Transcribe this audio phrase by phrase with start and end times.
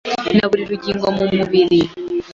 [0.37, 1.81] na buri rugingo mu mubiri.